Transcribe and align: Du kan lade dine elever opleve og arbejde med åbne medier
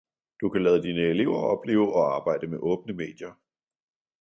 Du 0.41 0.49
kan 0.49 0.63
lade 0.63 0.81
dine 0.83 1.01
elever 1.01 1.35
opleve 1.51 1.93
og 1.93 2.15
arbejde 2.15 2.47
med 2.47 2.57
åbne 2.59 2.93
medier 2.93 3.37